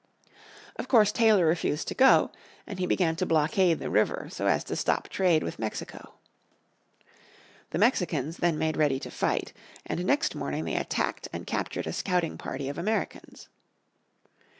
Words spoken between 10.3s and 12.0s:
morning they attacked and captured a